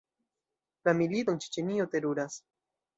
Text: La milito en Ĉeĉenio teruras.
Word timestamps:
La 0.89 0.95
milito 1.03 1.37
en 1.37 1.39
Ĉeĉenio 1.47 1.89
teruras. 1.95 2.45